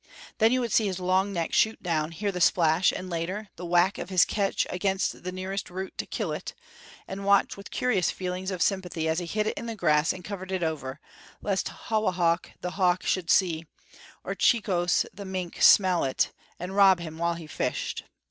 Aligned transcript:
Then 0.39 0.51
you 0.51 0.61
would 0.61 0.71
see 0.73 0.87
his 0.87 0.99
long 0.99 1.31
neck 1.31 1.53
shoot 1.53 1.83
down, 1.83 2.09
hear 2.11 2.31
the 2.31 2.41
splash 2.41 2.91
and, 2.91 3.07
later, 3.07 3.49
the 3.55 3.67
whack 3.67 3.99
of 3.99 4.09
his 4.09 4.25
catch 4.25 4.65
against 4.71 5.21
the 5.23 5.31
nearest 5.31 5.69
root, 5.69 5.95
to 5.99 6.07
kill 6.07 6.31
it; 6.33 6.55
and 7.07 7.23
watch 7.23 7.55
with 7.55 7.69
curious 7.69 8.09
feelings 8.09 8.49
of 8.49 8.63
sympathy 8.63 9.07
as 9.07 9.19
he 9.19 9.27
hid 9.27 9.45
it 9.45 9.55
in 9.59 9.67
the 9.67 9.75
grass 9.75 10.11
and 10.11 10.25
covered 10.25 10.51
it 10.51 10.63
over, 10.63 10.99
lest 11.43 11.67
Hawahak 11.69 12.53
the 12.61 12.71
hawk 12.71 13.03
should 13.03 13.29
see, 13.29 13.67
or 14.23 14.33
Cheokhes 14.33 15.05
the 15.13 15.23
mink 15.23 15.61
smell 15.61 16.03
it, 16.03 16.31
and 16.57 16.75
rob 16.75 16.99
him 16.99 17.19
while 17.19 17.35
he 17.35 17.45
fished. 17.45 18.05